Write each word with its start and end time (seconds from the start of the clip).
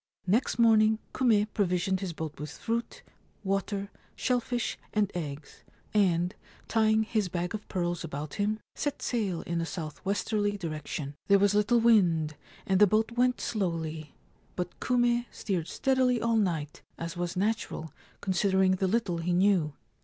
'Next 0.25 0.57
morning 0.57 0.97
Kume 1.13 1.45
provisioned 1.53 1.99
his 1.99 2.11
boat 2.11 2.39
with 2.39 2.49
fruit, 2.57 3.03
water, 3.43 3.91
shell 4.15 4.39
fish, 4.39 4.75
and 4.95 5.11
eggs, 5.13 5.63
and, 5.93 6.33
tying 6.67 7.03
his 7.03 7.29
bag 7.29 7.53
of 7.53 7.67
pearls 7.67 8.03
about 8.03 8.33
him, 8.41 8.59
set 8.73 9.03
sail 9.03 9.43
in 9.43 9.61
a 9.61 9.65
south 9.67 10.03
westerly 10.03 10.57
direction. 10.57 11.13
There 11.27 11.37
was 11.37 11.53
little 11.53 11.79
wind, 11.79 12.33
and 12.65 12.79
the 12.79 12.87
boat 12.87 13.11
went 13.11 13.39
slowly; 13.39 14.15
but 14.55 14.79
Kume 14.79 15.27
steered 15.29 15.67
steadily 15.67 16.19
all 16.19 16.35
night, 16.35 16.81
as 16.97 17.15
was 17.15 17.37
natural, 17.37 17.93
considering 18.21 18.77
the 18.77 18.87
little 18.87 19.19
he 19.19 19.33
knew. 19.33 19.73